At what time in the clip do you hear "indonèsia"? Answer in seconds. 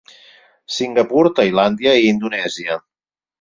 2.15-2.81